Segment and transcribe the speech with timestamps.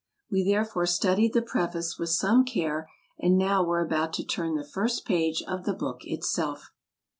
[0.31, 4.63] We therefore studied the preface with some care, and now were about to turn the
[4.67, 6.71] first page of the book itself.